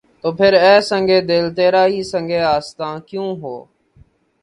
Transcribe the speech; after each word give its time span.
تو 0.21 0.27
پھر‘ 0.37 0.53
اے 0.63 0.75
سنگ 0.89 1.09
دل! 1.29 1.45
تیرا 1.57 1.83
ہی 1.91 1.99
سنگِ 2.11 2.31
آستاں 2.55 2.95
کیوں 3.07 3.29
ہو؟ 3.41 3.55